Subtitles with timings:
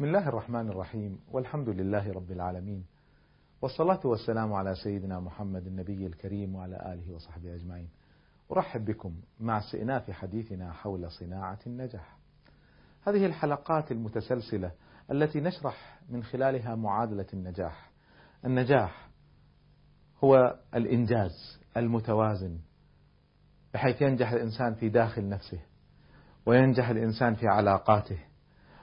[0.00, 2.84] بسم الله الرحمن الرحيم والحمد لله رب العالمين
[3.62, 7.88] والصلاة والسلام على سيدنا محمد النبي الكريم وعلى آله وصحبه أجمعين.
[8.52, 12.18] أرحب بكم مع استئناف حديثنا حول صناعة النجاح.
[13.02, 14.72] هذه الحلقات المتسلسلة
[15.10, 17.90] التي نشرح من خلالها معادلة النجاح.
[18.44, 19.08] النجاح
[20.24, 22.58] هو الإنجاز المتوازن
[23.74, 25.60] بحيث ينجح الإنسان في داخل نفسه
[26.46, 28.29] وينجح الإنسان في علاقاته.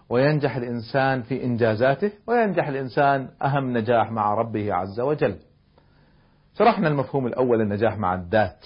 [0.10, 5.36] وينجح الإنسان في إنجازاته وينجح الإنسان أهم نجاح مع ربه عز وجل.
[6.58, 8.66] شرحنا المفهوم الأول النجاح مع الذات.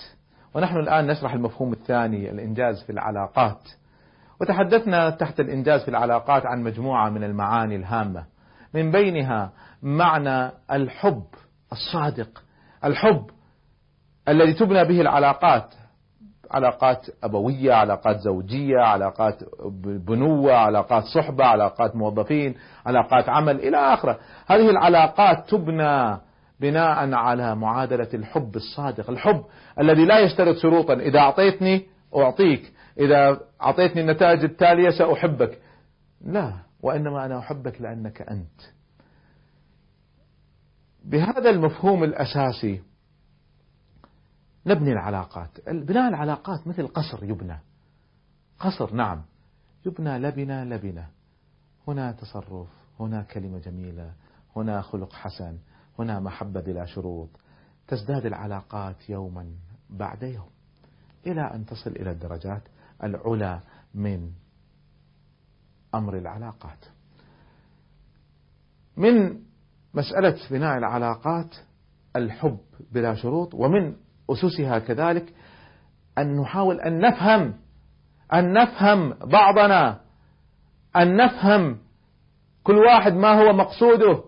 [0.54, 3.70] ونحن الآن نشرح المفهوم الثاني الإنجاز في العلاقات.
[4.42, 8.26] وتحدثنا تحت الإنجاز في العلاقات عن مجموعة من المعاني الهامة.
[8.74, 9.52] من بينها
[9.82, 11.24] معنى الحب
[11.72, 12.44] الصادق
[12.86, 13.26] الحب
[14.28, 15.74] الذي تبنى به العلاقات.
[16.52, 19.44] علاقات أبوية علاقات زوجية علاقات
[19.84, 24.20] بنوة علاقات صحبة علاقات موظفين علاقات عمل إلى آخره.
[24.48, 26.18] هذه العلاقات تبنى
[26.60, 29.44] بناء على معادلة الحب الصادق الحب
[29.80, 30.94] الذي لا يشترط شروطا.
[30.94, 31.86] إذا أعطيتني
[32.16, 35.60] أعطيك إذا أعطيتني النتائج التالية سأحبك.
[36.26, 38.62] لا وإنما أنا أحبك لأنك أنت.
[41.06, 42.82] بهذا المفهوم الأساسي
[44.66, 45.70] نبني العلاقات.
[45.70, 47.60] بناء العلاقات مثل قصر يبنى.
[48.60, 49.22] قصر نعم.
[49.86, 51.08] يبنى لبنة لبنة.
[51.88, 52.68] هنا تصرف
[53.00, 54.14] هنا كلمة جميلة
[54.56, 55.58] هنا خلق حسن
[56.00, 57.30] هنا محبة بلا شروط.
[57.88, 59.54] تزداد العلاقات يوما
[59.90, 60.50] بعد يوم.
[61.28, 62.62] إلى أن تصل إلى الدرجات
[63.04, 63.62] العلى
[63.94, 64.32] من
[65.96, 66.86] أمر العلاقات.
[68.98, 69.42] من
[69.94, 71.56] مسألة بناء العلاقات
[72.16, 72.60] الحب
[72.92, 73.96] بلا شروط ومن
[74.34, 75.34] أسسها كذلك
[76.18, 77.54] أن نحاول أن نفهم
[78.34, 80.00] أن نفهم بعضنا
[80.96, 81.78] أن نفهم
[82.64, 84.24] كل واحد ما هو مقصوده.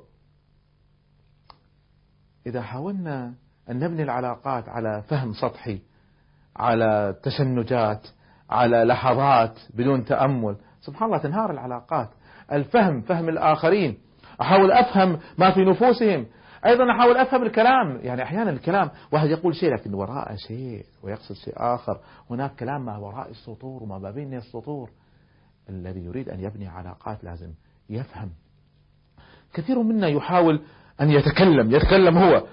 [2.48, 3.34] إذا حاولنا
[3.70, 5.82] أن نبني العلاقات على فهم سطحي
[6.56, 8.08] على تشنجات
[8.50, 10.56] على لحظات بدون تأمل.
[10.82, 12.10] سبحان الله تنهار العلاقات.
[12.52, 13.98] الفهم فهم الآخرين.
[14.42, 16.26] أحاول أفهم ما في نفوسهم.
[16.66, 18.00] أيضا أحاول أفهم الكلام.
[18.02, 22.00] يعني أحيانا الكلام واحد يقول شيء لكن وراءه شيء ويقصد شيء آخر.
[22.30, 24.90] هناك كلام ما وراء السطور وما بين السطور.
[25.70, 27.54] الذي يريد أن يبني علاقات لازم
[27.90, 28.30] يفهم.
[29.54, 30.62] كثير منا يحاول
[31.02, 31.72] أن يتكلم.
[31.72, 32.44] يتكلم هو.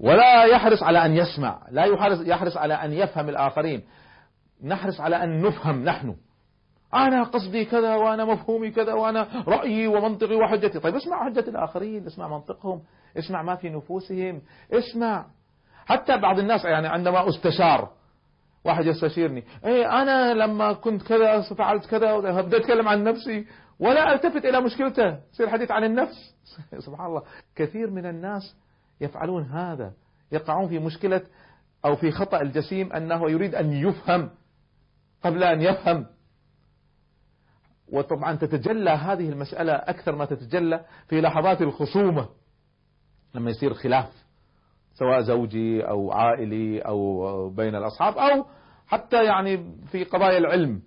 [0.00, 1.62] ولا يحرص على أن يسمع.
[1.70, 3.82] لا يحرص, يحرص على أن يفهم الآخرين.
[4.64, 6.16] نحرص على أن نفهم نحن.
[6.94, 10.80] أنا قصدي كذا وأنا مفهومي كذا وأنا رأيي ومنطقي وحجتي.
[10.80, 12.82] طيب اسمع حجة الآخرين اسمع منطقهم
[13.18, 15.26] اسمع ما في نفوسهم اسمع.
[15.86, 17.90] حتى بعض الناس يعني عندما أستشار
[18.64, 23.46] واحد يستشيرني إيه أنا لما كنت كذا فعلت كذا بدأت أتكلم عن نفسي
[23.78, 26.34] ولا ألتفت إلى مشكلته يصير حديث عن النفس.
[26.86, 27.22] سبحان الله.
[27.56, 28.56] كثير من الناس
[29.00, 29.92] يفعلون هذا
[30.32, 31.20] يقعون في مشكلة
[31.84, 34.30] أو في خطأ الجسيم أنه يريد أن يفهم
[35.24, 36.06] قبل أن يفهم.
[37.92, 42.28] وطبعا تتجلى هذه المسألة أكثر ما تتجلى في لحظات الخصومة
[43.34, 44.24] لما يصير خلاف
[44.94, 48.46] سواء زوجي أو عائلي أو بين الأصحاب أو
[48.86, 50.82] حتى يعني في قضايا العلم.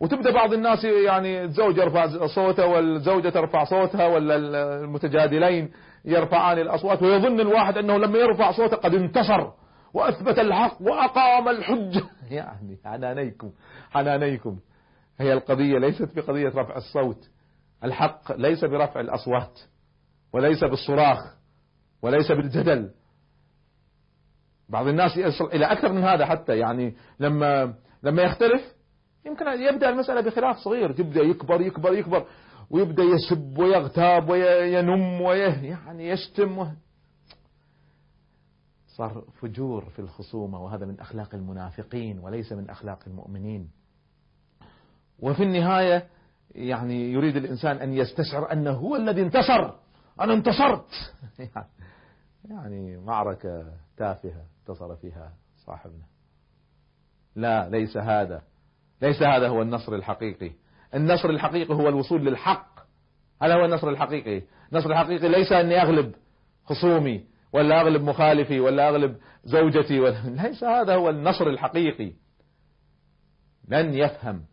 [0.00, 5.70] وتبدأ بعض الناس يعني الزوج يرفع صوته والزوجة ترفع صوتها ولا المتجادلين
[6.04, 9.50] يرفعان الأصوات ويظن الواحد أنه لما يرفع صوته قد انتصر
[9.94, 12.02] وأثبت الحق وأقام الحجة.
[12.30, 13.50] يعني حنانيكم
[13.90, 14.58] حنانيكم.
[15.20, 17.28] هي القضية ليست بقضية رفع الصوت.
[17.84, 19.60] الحق ليس برفع الأصوات
[20.32, 21.36] وليس بالصراخ
[22.02, 22.90] وليس بالجدل.
[24.68, 28.62] بعض الناس يصل إلى أكثر من هذا حتى يعني لما لما يختلف
[29.26, 30.90] يمكن يبدأ المسألة بخلاف صغير.
[30.90, 32.26] يبدأ يكبر يكبر يكبر
[32.70, 36.70] ويبدأ يسب ويغتاب وينم ويعني يشتم
[38.86, 43.70] صار فجور في الخصومة وهذا من أخلاق المنافقين وليس من أخلاق المؤمنين.
[45.22, 46.06] وفي النهاية
[46.54, 49.72] يعني يريد الإنسان أن يستشعر أنه هو الذي انتصر.
[50.20, 51.14] أنا انتصرت.
[52.50, 55.32] يعني معركة تافهة انتصر فيها
[55.66, 56.04] صاحبنا.
[57.36, 58.42] لا ليس هذا.
[59.02, 60.50] ليس هذا هو النصر الحقيقي.
[60.94, 62.80] النصر الحقيقي هو الوصول للحق.
[63.42, 64.42] هذا هو النصر الحقيقي.
[64.72, 66.14] النصر الحقيقي ليس أني أغلب
[66.64, 72.12] خصومي ولا أغلب مخالفي ولا أغلب زوجتي ولا ليس هذا هو النصر الحقيقي.
[73.68, 74.44] لن يفهم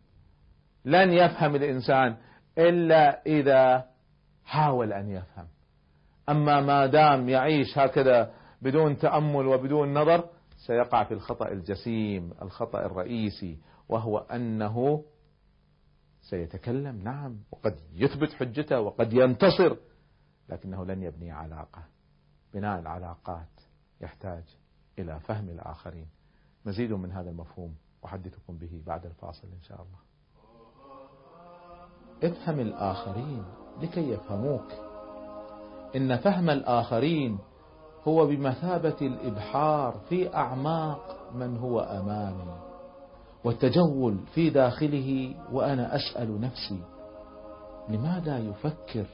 [0.88, 2.16] لن يفهم الإنسان
[2.58, 3.84] إلا إذا
[4.44, 5.46] حاول أن يفهم.
[6.28, 10.28] أما ما دام يعيش هكذا بدون تأمل وبدون نظر
[10.66, 13.58] سيقع في الخطأ الجسيم الخطأ الرئيسي
[13.88, 15.04] وهو أنه
[16.20, 17.02] سيتكلم.
[17.02, 19.76] نعم وقد يثبت حجته وقد ينتصر
[20.48, 21.82] لكنه لن يبني علاقة.
[22.54, 23.60] بناء العلاقات
[24.00, 24.44] يحتاج
[24.98, 26.08] إلى فهم الآخرين.
[26.64, 27.74] مزيد من هذا المفهوم
[28.04, 30.07] أحدثكم به بعد الفاصل إن شاء الله.
[32.24, 33.44] افهم الآخرين
[33.82, 34.72] لكي يفهموك.
[35.96, 37.38] إن فهم الآخرين
[38.08, 42.68] هو بمثابة الإبحار في أعماق من هو أمامي
[43.44, 46.82] والتجول في داخله وأنا أسأل نفسي
[47.88, 49.06] لماذا يفكر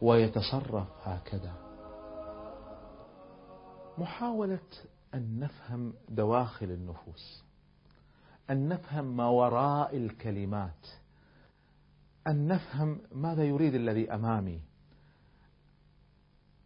[0.00, 1.52] ويتصرف هكذا؟
[3.98, 4.58] محاولة
[5.14, 7.44] أن نفهم دواخل النفوس
[8.50, 10.86] أن نفهم ما وراء الكلمات
[12.28, 14.60] أن نفهم ماذا يريد الذي أمامي.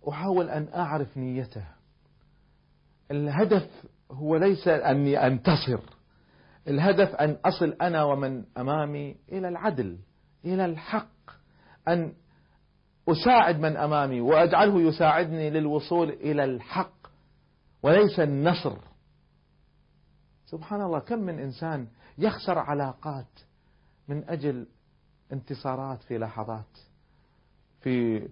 [0.09, 1.65] أحاول أن أعرف نيته.
[3.11, 3.71] الهدف
[4.11, 5.81] هو ليس أني أنتصر.
[6.69, 9.99] الهدف أن أصل أنا ومن أمامي إلى العدل
[10.45, 11.31] إلى الحق.
[11.89, 12.13] أن
[13.09, 17.07] أساعد من أمامي وأجعله يساعدني للوصول إلى الحق
[17.83, 18.79] وليس النصر.
[20.47, 21.89] سبحان الله كم من إنسان
[22.19, 23.41] يخسر علاقات
[24.09, 24.67] من أجل
[25.33, 26.79] انتصارات في لحظات
[27.81, 28.29] في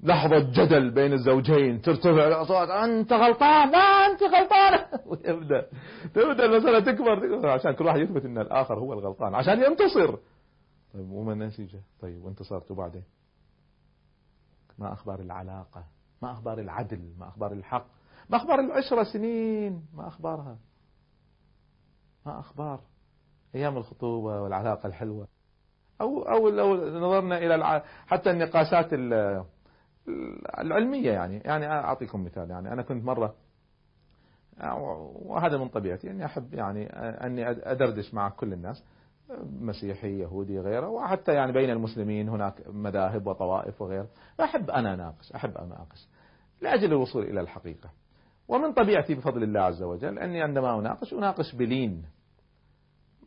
[0.00, 4.86] لحظة جدل بين الزوجين ترتفع الأصوات أنت غلطان لا أنت غلطان.
[5.10, 5.66] ويبدأ
[6.14, 10.16] تبدأ المسألة تكبر, تكبر عشان كل واحد يثبت أن الآخر هو الغلطان عشان ينتصر.
[10.94, 13.04] طيب وما النتيجة؟ طيب وانتصرت وبعدين
[14.78, 15.84] ما أخبار العلاقة؟
[16.22, 17.86] ما أخبار العدل؟ ما أخبار الحق؟
[18.30, 20.58] ما أخبار العشرة سنين؟ ما أخبارها؟
[22.26, 22.80] ما أخبار
[23.54, 25.28] أيام الخطوبة والعلاقة الحلوة؟
[26.00, 28.88] أو أو لو نظرنا إلى حتى النقاشات
[30.58, 31.38] العلمية يعني.
[31.38, 32.50] يعني أعطيكم مثال.
[32.50, 33.34] يعني أنا كنت مرة
[35.22, 38.84] وهذا من طبيعتي أني أحب يعني أني أدردش مع كل الناس
[39.60, 44.08] مسيحي يهودي غيره وحتى يعني بين المسلمين هناك مذاهب وطوائف وغيره
[44.40, 46.08] أحب أنا أناقش أحب أناقش
[46.60, 47.90] لأجل الوصول إلى الحقيقة.
[48.48, 52.04] ومن طبيعتي بفضل الله عز وجل أني عندما أناقش أناقش بلين.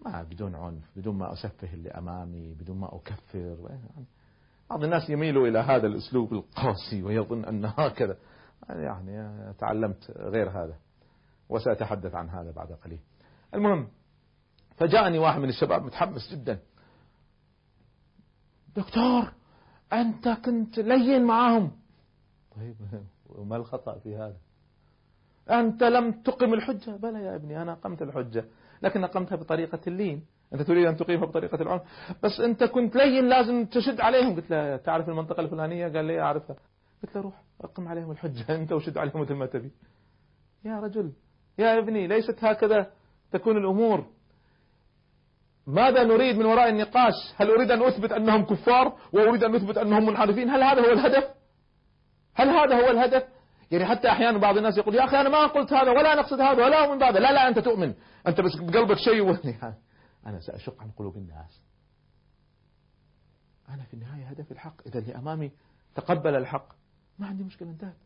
[0.06, 3.58] ما بدون عنف بدون ما أسفه اللي أمامي بدون ما أكفر.
[4.70, 8.18] بعض الناس يميلوا إلى هذا الأسلوب القاسي ويظن أن هكذا.
[8.70, 10.76] يعني تعلمت غير هذا
[11.50, 13.00] وسأتحدث عن هذا بعد قليل.
[13.54, 13.88] المهم
[14.78, 16.60] فجاءني واحد من الشباب متحمس جدا.
[18.76, 19.32] دكتور
[19.94, 21.72] أنت كنت لين معاهم.
[22.56, 22.76] طيب
[23.30, 24.38] وما الخطأ في هذا؟
[25.50, 26.96] أنت لم تقم الحجة.
[26.96, 28.46] بلى يا ابني أنا قمت الحجة.
[28.82, 30.26] لكن أقمتها بطريقة اللين.
[30.54, 31.82] أنت تريد أن تقيمها بطريقة العنف.
[32.24, 34.36] بس أنت كنت لين لازم تشد عليهم.
[34.36, 36.56] قلت له تعرف المنطقة الفلانية؟ قال لي أعرفها.
[37.04, 38.46] قلت له روح أقم عليهم الحجة.
[38.56, 39.72] أنت وشد عليهم مثل ما تبي.
[40.66, 41.12] يا رجل
[41.58, 42.92] يا ابني ليست هكذا
[43.32, 44.06] تكون الأمور.
[45.68, 50.06] ماذا نريد من وراء النقاش؟ هل أريد أن أثبت أنهم كفار وأريد أن أثبت أنهم
[50.06, 51.24] منحرفين؟ هل هذا هو الهدف؟
[52.34, 53.24] هل هذا هو الهدف؟
[53.72, 56.66] يعني حتى أحيانا بعض الناس يقول يا أخي أنا ما قلت هذا ولا نقصد هذا
[56.66, 57.94] ولا من هذا لا لا أنت تؤمن.
[58.28, 59.38] أنت بس بقلبك شيء
[60.28, 61.62] أنا سأشق عن قلوب الناس.
[63.70, 64.88] أنا في النهاية هدفي الحق.
[64.88, 65.52] إذا اللي أمامي
[65.96, 66.74] تقبل الحق
[67.20, 67.98] ما عندي مشكلة انتهت.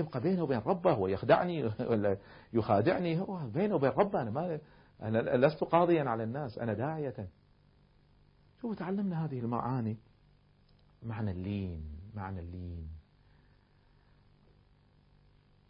[0.00, 2.16] يبقى بينه وبين ربه هو يخدعني ولا
[2.52, 3.38] يخادعني هو.
[3.48, 4.58] بينه وبين ربه أنا ما
[5.02, 7.28] أنا لست قاضيا على الناس أنا داعية.
[8.60, 9.96] شوفوا تعلمنا هذه المعاني.
[11.02, 12.95] معنى اللين معنى اللين.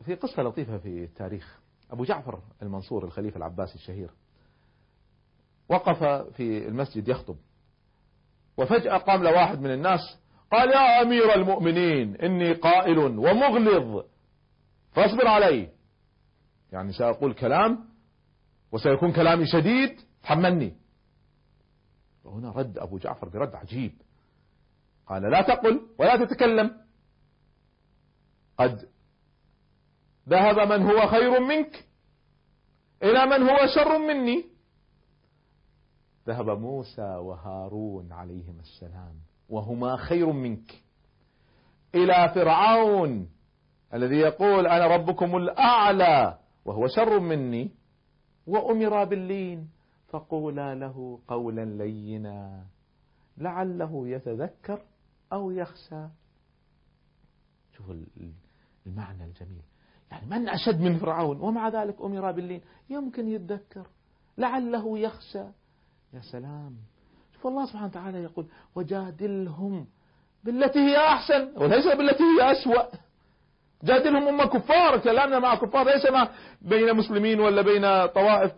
[0.06, 1.60] في قصة لطيفة في التاريخ.
[1.90, 4.10] أبو جعفر المنصور الخليفة العباسي الشهير
[5.68, 6.04] وقف
[6.36, 7.36] في المسجد يخطب
[8.56, 10.00] وفجأة قام له واحد من الناس
[10.52, 14.04] قال يا أمير المؤمنين إني قائل ومغلظ
[14.92, 15.70] فاصبر علي.
[16.72, 17.88] يعني سأقول كلام
[18.72, 20.76] وسيكون كلامي شديد تحملني
[22.24, 23.92] وهنا رد أبو جعفر برد عجيب.
[25.06, 26.70] قال لا تقل ولا تتكلم
[28.58, 28.88] قد
[30.28, 31.84] ذهب من هو خير منك
[33.02, 34.44] إلى من هو شر مني.
[36.26, 39.14] ذهب موسى وهارون عليهما السلام
[39.48, 40.82] وهما خير منك.
[41.94, 43.28] إلى فرعون
[43.94, 47.70] الذي يقول أنا ربكم الأعلى وهو شر مني.
[48.46, 49.68] وأمر باللين
[50.08, 52.66] فقولا له قولا لينا
[53.38, 54.82] لعله يتذكر
[55.32, 56.08] أو يخشى.
[57.76, 57.94] شوفوا
[58.86, 59.62] المعنى الجميل.
[60.10, 62.60] يعني من أشد من فرعون ومع ذلك أمر باللين.
[62.90, 63.86] يمكن يتذكر
[64.38, 65.44] لعله يخشى.
[66.14, 66.76] يا سلام.
[67.34, 69.86] شوف الله سبحانه وتعالى يقول وجادلهم
[70.44, 72.82] بالتي هي أحسن وليس بالتي هي أسوأ.
[73.84, 76.06] جادلهم هم كفار كلامنا مع كفار ليس
[76.62, 78.52] بين مسلمين ولا بين طوائف.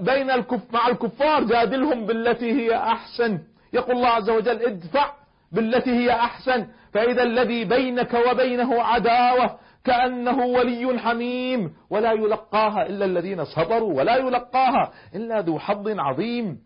[0.00, 3.38] بين الكف مع الكفار جادلهم بالتي هي أحسن.
[3.72, 5.12] يقول الله عز وجل ادفع
[5.52, 6.66] بالتي هي أحسن.
[6.92, 11.76] فإذا الذي بينك وبينه عداوة كأنه ولي حميم.
[11.90, 16.62] ولا يلقاها إلا الذين صبروا ولا يلقاها إلا ذو حظ عظيم.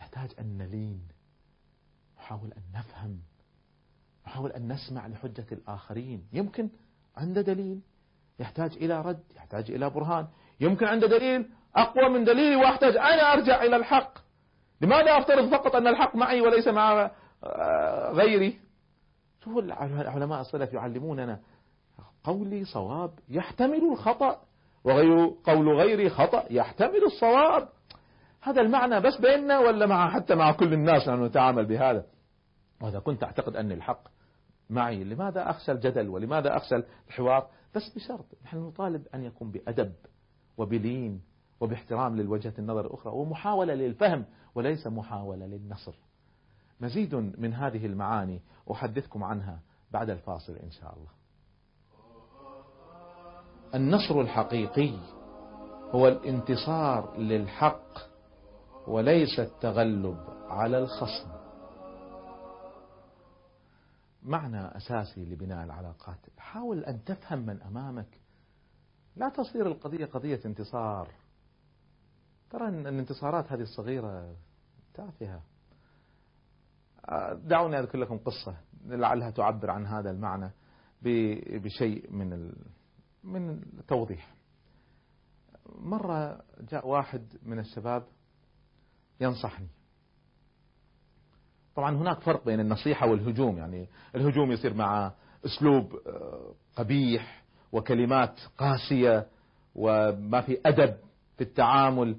[0.00, 1.08] نحتاج أن نلين
[2.18, 3.18] نحاول أن نفهم
[4.26, 6.28] نحاول أن نسمع لحجة الآخرين.
[6.32, 6.70] يمكن
[7.16, 7.80] عنده دليل
[8.38, 10.28] يحتاج إلى رد يحتاج إلى برهان.
[10.60, 14.18] يمكن عنده دليل أقوى من دليلي وأحتاج أنا أرجع إلى الحق.
[14.80, 17.10] لماذا أفترض فقط أن الحق معي وليس مع
[18.12, 18.60] غيري؟
[19.48, 21.40] شوفوا العلماء السلف يعلموننا
[22.24, 24.40] قولي صواب يحتمل الخطأ
[24.84, 27.68] وغير قول غيري خطأ يحتمل الصواب.
[28.42, 32.06] هذا المعنى بس بيننا ولا مع حتى مع كل الناس نحن نتعامل بهذا؟
[32.82, 34.08] وإذا كنت أعتقد أن الحق
[34.70, 36.76] معي لماذا أخشى الجدل ولماذا أخشى
[37.08, 39.92] الحوار بس بشرط نحن نطالب أن يكون بأدب
[40.58, 41.20] وبلين
[41.60, 44.24] وباحترام للوجهة النظر الأخرى ومحاولة للفهم
[44.54, 45.94] وليس محاولة للنصر.
[46.80, 48.40] مزيد من هذه المعاني
[48.72, 51.10] أحدثكم عنها بعد الفاصل إن شاء الله.
[53.74, 54.98] النصر الحقيقي
[55.90, 57.98] هو الانتصار للحق
[58.86, 60.18] وليس التغلب
[60.48, 61.28] على الخصم.
[64.22, 68.20] معنى أساسي لبناء العلاقات حاول أن تفهم من أمامك.
[69.16, 71.08] لا تصير القضية قضية انتصار.
[72.50, 74.36] ترى أن الانتصارات هذه الصغيرة
[74.94, 75.42] تافهة.
[77.44, 80.50] دعوني أذكر لكم قصة لعلها تعبر عن هذا المعنى
[81.02, 82.52] بشيء من
[83.24, 84.34] من التوضيح
[85.74, 88.04] مرة جاء واحد من الشباب
[89.20, 89.68] ينصحني.
[91.76, 95.12] طبعا هناك فرق بين النصيحة والهجوم يعني الهجوم يصير مع
[95.46, 99.26] أسلوب آه، قبيح وكلمات قاسية
[99.74, 100.96] وما في أدب
[101.36, 102.16] في التعامل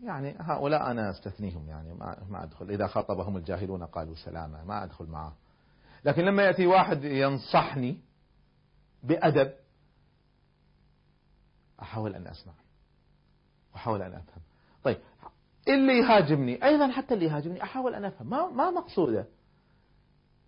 [0.00, 2.70] يعني هؤلاء أنا أستثنيهم يعني ما, أدخل.
[2.70, 5.36] إذا خاطبهم الجاهلون قالوا سلاما ما أدخل معه.
[6.04, 8.00] لكن لما يأتي واحد ينصحني
[9.02, 9.52] بأدب
[11.82, 12.52] أحاول أن أسمع
[13.72, 14.42] وأحاول أن أفهم.
[14.84, 14.98] طيب
[15.68, 18.30] اللي يهاجمني أيضا حتى اللي يهاجمني أحاول أن أفهم.
[18.30, 19.26] ما, ما مقصوده؟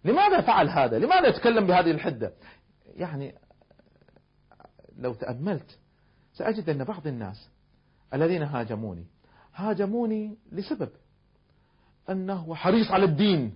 [0.04, 2.32] لماذا فعل هذا؟ لماذا يتكلم بهذه الحدة؟
[2.86, 3.34] يعني
[4.96, 5.78] لو تأملت
[6.32, 7.50] سأجد أن بعض الناس
[8.14, 9.06] الذين هاجموني
[9.54, 10.88] هاجموني لسبب.
[12.10, 13.54] أنه حريص على الدين.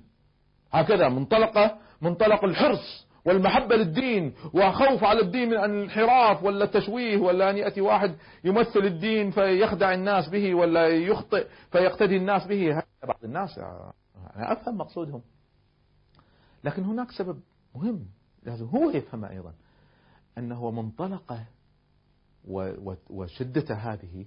[0.73, 7.57] هكذا منطلقة منطلق الحرص والمحبة للدين وخوف على الدين من الانحراف ولا التشويه ولا أن
[7.57, 12.83] يأتي واحد يمثل الدين فيخدع الناس به ولا يخطئ فيقتدي الناس به.
[13.03, 15.23] بعض الناس أنا أفهم مقصودهم.
[16.65, 17.41] لكن هناك سبب
[17.75, 18.07] مهم
[18.43, 19.55] لازم هو يفهم أيضا.
[20.39, 21.45] أنه منطلقة
[23.11, 24.27] وشدته هذه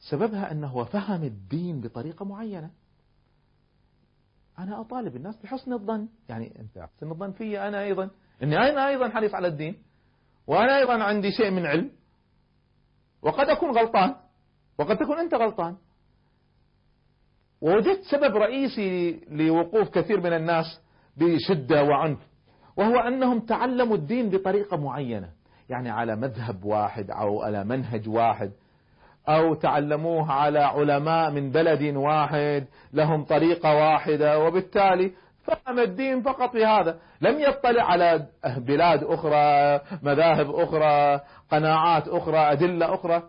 [0.00, 2.70] سببها أنه فهم الدين بطريقة معينة.
[4.58, 6.08] أنا أطالب الناس بحسن الظن.
[6.28, 8.10] يعني أنت حسن الظن في أنا أيضا.
[8.42, 9.82] أني أنا أيضا حريص على الدين.
[10.46, 11.90] وأنا أيضا عندي شيء من علم.
[13.22, 14.14] وقد أكون غلطان.
[14.78, 15.76] وقد تكون أنت غلطان.
[17.60, 20.80] ووجدت سبب رئيسي لوقوف كثير من الناس
[21.16, 22.18] بشدة وعنف.
[22.76, 25.32] وهو أنهم تعلموا الدين بطريقة معينة.
[25.68, 28.52] يعني على مذهب واحد أو على منهج واحد.
[29.28, 35.12] أو تعلموه على علماء من بلد واحد لهم طريقة واحدة وبالتالي
[35.44, 43.22] فهم الدين فقط بهذا لم يطلع على بلاد أخرى مذاهب أخرى قناعات أخرى أدلة أخرى.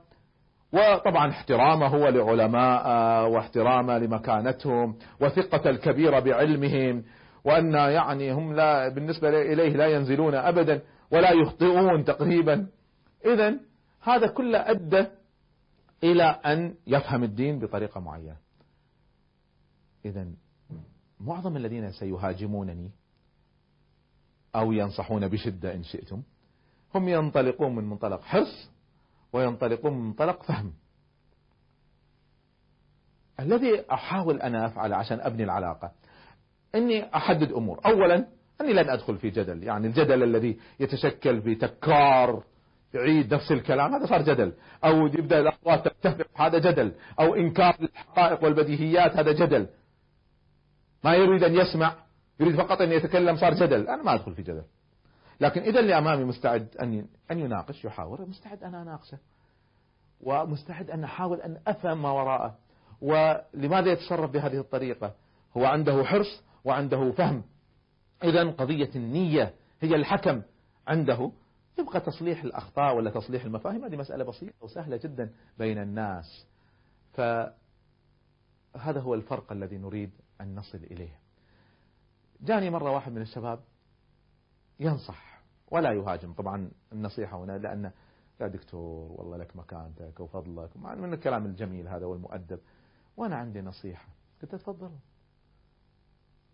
[0.74, 2.86] وطبعا احترامه هو لعلماء
[3.30, 7.04] واحترامه لمكانتهم وثقة الكبيرة بعلمهم
[7.46, 10.82] وأن يعني هم لا بالنسبة إليه لا ينزلون أبدا
[11.12, 12.68] ولا يخطئون تقريبا.
[13.26, 13.54] إذا
[14.04, 15.06] هذا كله أدى
[16.04, 18.38] إلى أن يفهم الدين بطريقة معينة.
[20.06, 20.28] إذا
[21.20, 22.92] معظم الذين سيهاجمونني
[24.56, 26.24] أو ينصحون بشدة إن شئتم
[26.96, 28.72] هم ينطلقون من منطلق حرص
[29.34, 30.74] وينطلقون من منطلق فهم.
[33.40, 35.92] الذي أحاول أنا أفعله عشان أبني العلاقة
[36.76, 37.80] أني أحدد أمور.
[37.86, 38.28] أولا
[38.62, 42.44] أني لن أدخل في جدل يعني الجدل الذي يتشكل بتكرار
[42.94, 44.54] يعيد نفس الكلام هذا صار جدل.
[44.84, 46.92] أو يبدأ الأصوات تتفق هذا جدل.
[47.20, 49.68] أو إنكار الحقائق والبديهيات هذا جدل.
[51.04, 51.96] ما يريد أن يسمع
[52.40, 53.88] يريد فقط أن يتكلم صار جدل.
[53.88, 54.64] أنا ما أدخل في جدل.
[55.42, 58.26] لكن إذا اللي أمامي مستعد أن أن يناقش يحاور.
[58.26, 59.18] مستعد أنا أناقشه.
[60.22, 62.58] ومستعد أن أحاول أن أفهم ما وراءه.
[63.02, 65.14] ولماذا يتصرف بهذه الطريقة؟
[65.58, 67.44] هو عنده حرص وعنده فهم.
[68.24, 70.42] إذا قضية النية هي الحكم
[70.88, 71.32] عنده.
[71.82, 76.48] يبقى تصليح الأخطاء ولا تصليح المفاهيم؟ هذه مسألة بسيطة وسهلة جدا بين الناس.
[77.14, 77.22] ف
[78.78, 80.12] هذا هو الفرق الذي نريد
[80.42, 81.20] أن نصل إليه.
[82.42, 83.60] جاني مرة واحد من الشباب
[84.80, 86.34] ينصح ولا يهاجم.
[86.34, 87.92] طبعا النصيحة هنا لأن
[88.42, 92.60] يا دكتور والله لك مكانتك وفضلك من الكلام الجميل هذا والمؤدب.
[93.18, 94.08] وأنا عندي نصيحة.
[94.42, 94.92] قلت تفضل.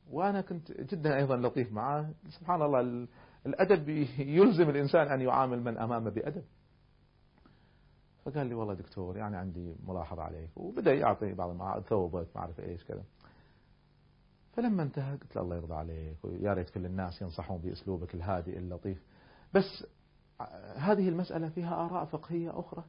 [0.10, 2.10] وأنا كنت جدا أيضا لطيف معاه.
[2.30, 3.08] سبحان الله
[3.46, 3.90] الأدب
[4.20, 6.44] يلزم الإنسان أن يعامل من أمامه بأدب.
[8.26, 10.50] فقال لي والله دكتور يعني عندي ملاحظة عليك.
[10.56, 13.04] وبدأ يعطي بعض ثوبك ما أعرف إيش كذا.
[14.54, 19.04] فلما انتهى قلت له الله يرضى عليك ويا ريت كل الناس ينصحون بأسلوبك الهادئ اللطيف.
[19.54, 19.86] بس
[20.76, 22.84] هذه المسألة فيها آراء فقهية أخرى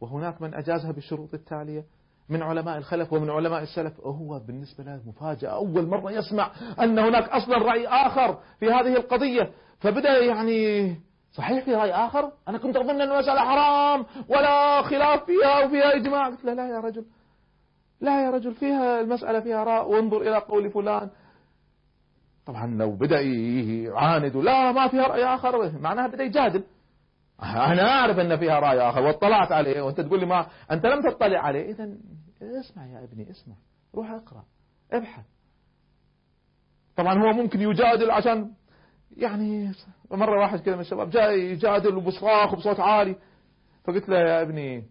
[0.00, 1.84] وهناك من أجازها بالشروط التالية.
[2.28, 4.00] من علماء الخلف ومن علماء السلف.
[4.00, 5.50] هو بالنسبة له مفاجأة.
[5.50, 9.50] أول مرة يسمع أن هناك أصلا رأي آخر في هذه القضية.
[9.80, 10.94] فبدأ يعني
[11.32, 16.26] صحيح في رأي آخر؟ أنا كنت أظن أن المسألة حرام ولا خلاف فيها وفيها إجماع.
[16.28, 17.04] قلت له لا يا رجل
[18.00, 21.10] لا يا رجل فيها المسألة فيها راء وانظر إلى قول فلان.
[22.46, 25.78] طبعا لو بدأ يعاند لا ما فيها رأي آخر.
[25.80, 26.64] معناها بدأ يجادل.
[27.42, 29.82] أنا أعرف أن فيها رأي آخر واطلعت عليه.
[29.82, 31.70] وأنت تقول لي ما أنت لم تطلع عليه.
[31.70, 31.88] إذا
[32.42, 33.54] اسمع يا ابني اسمع.
[33.94, 34.44] روح اقرأ
[34.92, 35.24] ابحث.
[36.96, 38.54] طبعا هو ممكن يجادل عشان
[39.16, 39.72] يعني
[40.10, 43.16] مرة واحد كذا من الشباب جاء يجادل بصراخ وبصوت عالي.
[43.84, 44.86] فقلت له يا ابني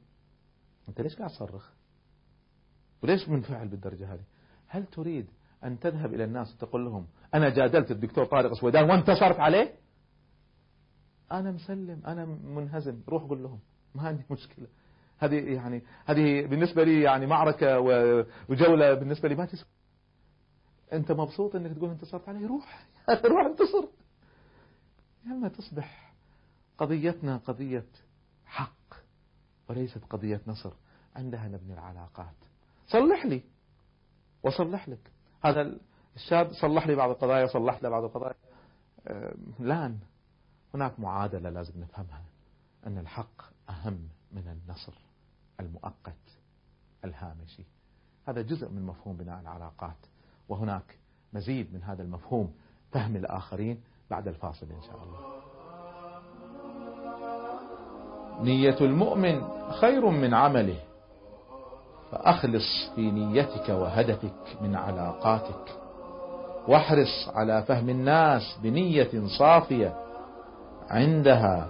[0.90, 1.70] أنت ليش قاعد تصرخ؟
[3.04, 4.24] وليش منفعل بالدرجة هذه؟
[4.68, 5.28] هل تريد
[5.64, 9.74] أن تذهب إلى الناس وتقول لهم أنا جادلت الدكتور طارق سويدان وانتصرت عليه؟
[11.32, 13.02] أنا مسلم أنا منهزم.
[13.10, 13.60] روح قول لهم
[13.96, 14.68] ما عندي مشكلة.
[15.20, 17.80] هذه يعني هذه بالنسبة لي يعني معركة
[18.50, 19.68] وجولة بالنسبة لي ما تسوى
[20.94, 22.88] أنت مبسوط أنك تقول انتصرت عليه؟ روح
[23.26, 23.88] روح انتصر.
[25.26, 26.14] لما تصبح
[26.78, 27.86] قضيتنا قضية
[28.46, 28.94] حق
[29.70, 30.74] وليست قضية نصر.
[31.16, 32.36] عندها نبني العلاقات.
[32.88, 33.44] صلح لي
[34.44, 35.12] وصلح لك.
[35.44, 35.78] هذا
[36.16, 38.36] الشاب صلح لي بعض القضايا صلح لي بعض القضايا.
[39.60, 40.00] الآن
[40.74, 42.24] هناك معادلة لازم نفهمها.
[42.88, 45.07] أن الحق أهم من النصر.
[45.60, 46.40] المؤقت
[47.06, 47.64] الهامشي.
[48.28, 49.98] هذا جزء من مفهوم بناء العلاقات
[50.50, 50.98] وهناك
[51.34, 52.54] مزيد من هذا المفهوم
[52.92, 55.38] فهم الآخرين بعد الفاصل إن شاء الله.
[58.44, 60.80] نية المؤمن خير من عمله
[62.12, 65.80] فأخلص في نيتك وهدفك من علاقاتك.
[66.68, 69.96] واحرص على فهم الناس بنية صافية
[70.90, 71.70] عندها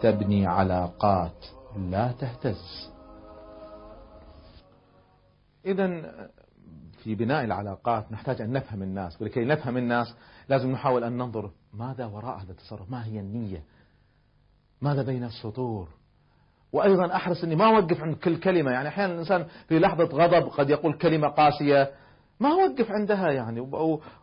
[0.00, 1.46] تبني علاقات.
[1.76, 2.90] لا تهتز.
[5.66, 5.86] إذا
[7.02, 10.14] في بناء العلاقات نحتاج أن نفهم الناس ولكي نفهم الناس
[10.48, 13.64] لازم نحاول أن ننظر ماذا وراء هذا التصرف ما هي النية؟
[14.82, 15.88] ماذا بين السطور؟
[16.72, 20.70] وأيضا أحرص أني ما أوقف عند كل كلمة يعني أحيانا الإنسان في لحظة غضب قد
[20.70, 21.92] يقول كلمة قاسية.
[22.40, 23.68] ما أوقف عندها يعني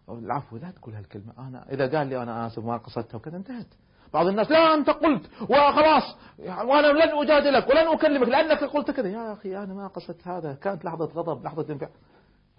[0.10, 3.68] العفو لا تقول هالكلمة أنا إذا قال لي أنا آسف ما قصدتها وكذا انتهت.
[4.14, 9.10] بعض الناس لا أنت قلت وخلاص وأنا لن أجادلك ولن أكلمك لأنك قلت كذا.
[9.10, 11.92] يا أخي أنا ما قصدت هذا كانت لحظة غضب لحظة انفعال.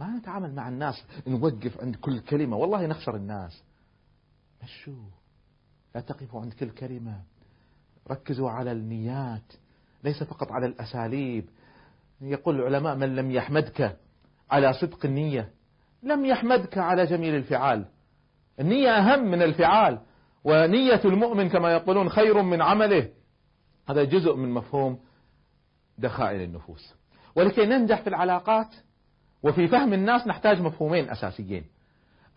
[0.01, 3.63] ما نتعامل مع الناس نوقف عند كل كلمة والله نخسر الناس.
[4.63, 4.95] مشوا
[5.95, 7.21] لا تقفوا عند كل كلمة
[8.11, 9.53] ركزوا على النيات
[10.05, 11.49] ليس فقط على الأساليب.
[12.21, 13.97] يقول العلماء من لم يحمدك
[14.51, 15.51] على صدق النية
[16.03, 17.85] لم يحمدك على جميل الفعال.
[18.61, 19.99] النية أهم من الفعال.
[20.45, 23.09] ونية المؤمن كما يقولون خير من عمله.
[23.89, 24.99] هذا جزء من مفهوم
[25.99, 26.95] دخائل النفوس.
[27.37, 28.75] ولكي ننجح في العلاقات
[29.43, 31.65] وفي فهم الناس نحتاج مفهومين أساسيين.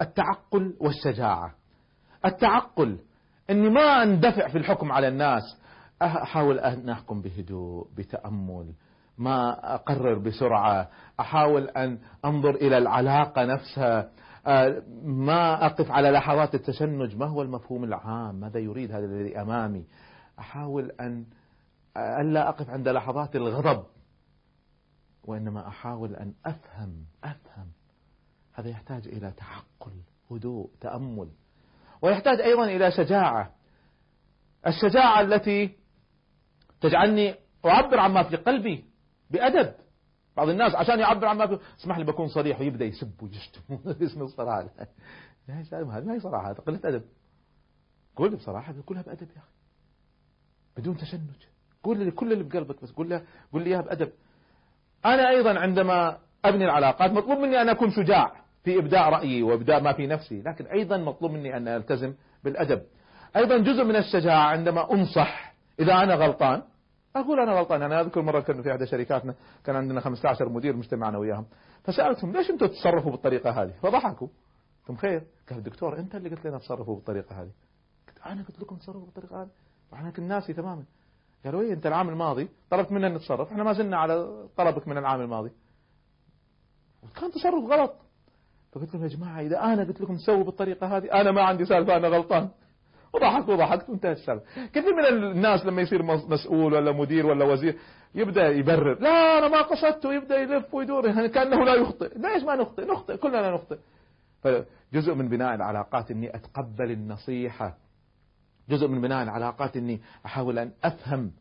[0.01, 1.55] التعقل والشجاعة.
[2.25, 2.97] التعقل
[3.49, 5.43] أني ما أندفع في الحكم على الناس.
[6.01, 8.73] أحاول أن أحكم بهدوء بتأمل
[9.17, 10.89] ما أقرر بسرعة.
[11.19, 14.09] أحاول أن أنظر إلى العلاقة نفسها.
[15.03, 19.86] ما أقف على لحظات التشنج ما هو المفهوم العام؟ ماذا يريد هذا الذي أمامي؟
[20.39, 21.25] أحاول أن
[21.97, 23.86] ألا أقف عند لحظات الغضب
[25.23, 27.67] وإنما أحاول أن أفهم أفهم.
[28.53, 29.93] هذا يحتاج إلى تعقل
[30.31, 31.29] هدوء تأمل
[32.01, 33.51] ويحتاج أيضا إلى شجاعة.
[34.67, 35.77] الشجاعة التي
[36.81, 38.86] تجعلني أعبر عما في قلبي
[39.29, 39.73] بأدب.
[40.38, 43.62] بعض الناس عشان يعبر عما في اسمح لي بكون صريح ويبدأ يسب ويشتم.
[44.00, 44.69] باسم الصراحة.
[45.50, 47.04] يا سالم هذه ما هي صراحة هذا قلة أدب.
[48.15, 49.52] قول بصراحة قولها بأدب يا أخي.
[50.78, 51.45] بدون تشنج.
[51.84, 53.21] قول لي كل اللي بقلبك بس قول له
[53.54, 54.12] قول لي إياها بأدب.
[55.06, 59.93] أنا أيضا عندما أبني العلاقات مطلوب مني أن أكون شجاع في إبداء رأيي وإبداء ما
[59.93, 62.82] في نفسي لكن أيضا مطلوب مني أن ألتزم بالأدب.
[63.36, 66.62] أيضا جزء من الشجاعة عندما أنصح إذا أنا غلطان
[67.15, 71.10] أقول أنا غلطان أنا أذكر مرة كنا في إحدى شركاتنا كان عندنا 15 مدير مجتمع
[71.10, 71.45] أنا وياهم.
[71.84, 74.28] فسألتهم ليش أنتم تتصرفوا بالطريقة هذه؟ فضحكوا.
[74.89, 75.23] قلت خير.
[75.49, 77.51] قال الدكتور أنت اللي قلت لنا تصرفوا بالطريقة هذه.
[78.08, 79.49] قلت أنا قلت لكم تصرفوا بالطريقة هذه؟
[79.93, 80.84] إحنا كنا ناسي تماما.
[81.45, 85.21] قالوا إيه أنت العام الماضي طلبت منا نتصرف إحنا ما زلنا على طلبك من العام
[85.21, 85.51] الماضي.
[87.21, 87.95] كان تصرف غلط.
[88.71, 91.97] فقلت لهم يا جماعة إذا أنا قلت لكم سووا بالطريقة هذه أنا ما عندي سالفة
[91.97, 92.49] أنا غلطان.
[93.15, 97.78] وضحكت وضحكت وانتهت السالفه كثير من الناس لما يصير مسؤول ولا مدير ولا وزير
[98.15, 98.99] يبدأ يبرر.
[98.99, 102.17] لا أنا ما قصدت ويبدأ يلف ويدور يعني كأنه لا يخطئ.
[102.17, 103.78] ليش ما نخطئ؟ نخطئ كلنا نخطئ.
[104.41, 107.78] فجزء من بناء العلاقات إني أتقبل النصيحة.
[108.69, 111.32] جزء من بناء العلاقات إني أحاول أن أفهم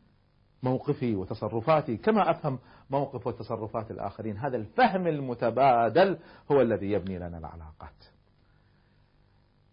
[0.63, 2.59] موقفي وتصرفاتي كما أفهم
[2.89, 4.37] موقف وتصرفات الآخرين.
[4.37, 6.17] هذا الفهم المتبادل
[6.51, 8.14] هو الذي يبني لنا العلاقات.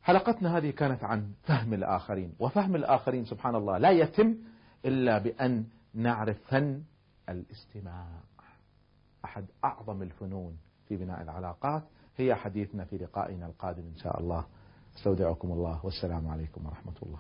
[0.03, 4.37] حلقتنا هذه كانت عن فهم الآخرين وفهم الآخرين سبحان الله لا يتم
[4.85, 6.83] إلا بأن نعرف فن
[7.29, 8.07] الاستماع.
[9.25, 10.57] أحد أعظم الفنون
[10.89, 11.83] في بناء العلاقات
[12.17, 14.45] هي حديثنا في لقائنا القادم إن شاء الله.
[14.97, 17.19] أستودعكم الله والسلام عليكم ورحمة الله.